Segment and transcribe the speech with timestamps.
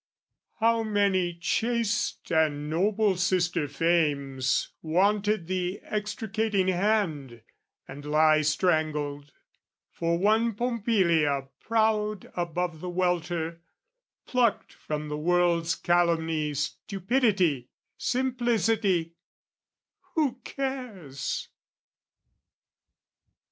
[0.59, 7.43] "How many chaste and noble sister fames "Wanted the extricating hand,
[7.87, 9.31] and lie "Strangled,
[9.91, 13.61] for one Pompilia proud above "The welter,
[14.25, 19.13] plucked from the world's calumny, "Stupidity, simplicity,
[20.15, 21.49] who cares?